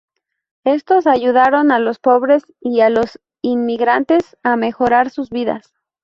Estos 0.65 1.05
ayudaron 1.05 1.71
a 1.71 1.77
los 1.77 1.99
pobres 1.99 2.43
y 2.59 2.79
a 2.81 2.89
los 2.89 3.19
inmigrantes 3.43 4.35
a 4.41 4.55
mejorar 4.55 5.11
sus 5.11 5.29
vidas. 5.29 5.75